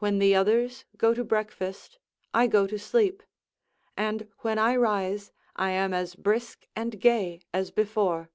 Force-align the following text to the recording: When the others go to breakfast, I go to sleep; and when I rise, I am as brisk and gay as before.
When 0.00 0.18
the 0.18 0.34
others 0.34 0.84
go 0.98 1.14
to 1.14 1.24
breakfast, 1.24 1.98
I 2.34 2.46
go 2.46 2.66
to 2.66 2.78
sleep; 2.78 3.22
and 3.96 4.28
when 4.40 4.58
I 4.58 4.76
rise, 4.76 5.32
I 5.56 5.70
am 5.70 5.94
as 5.94 6.14
brisk 6.14 6.66
and 6.76 7.00
gay 7.00 7.40
as 7.54 7.70
before. 7.70 8.28